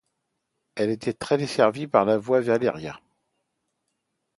[0.73, 2.99] Elle était desservie par la via Valeria.